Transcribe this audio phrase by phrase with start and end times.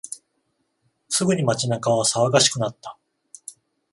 [1.09, 2.97] すぐに街中は騒がしくなった。